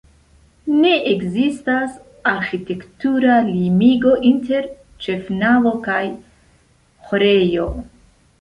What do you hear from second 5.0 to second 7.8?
ĉefnavo kaj ĥorejo.